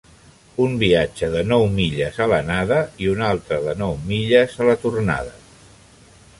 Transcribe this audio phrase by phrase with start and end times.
[0.63, 4.77] Un viatge de nou milles a l'anada, i un altre de nou milles a la
[4.87, 5.39] tornada.